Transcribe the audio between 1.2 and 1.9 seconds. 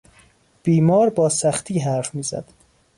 سختی